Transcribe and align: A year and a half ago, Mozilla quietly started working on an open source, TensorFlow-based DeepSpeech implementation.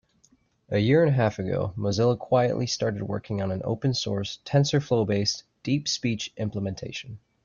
A 0.69 0.79
year 0.79 1.03
and 1.03 1.11
a 1.11 1.13
half 1.13 1.37
ago, 1.37 1.73
Mozilla 1.77 2.17
quietly 2.17 2.65
started 2.65 3.03
working 3.03 3.39
on 3.39 3.51
an 3.51 3.61
open 3.63 3.93
source, 3.93 4.39
TensorFlow-based 4.45 5.43
DeepSpeech 5.63 6.35
implementation. 6.37 7.19